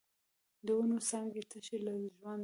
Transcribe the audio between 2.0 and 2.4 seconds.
ژونده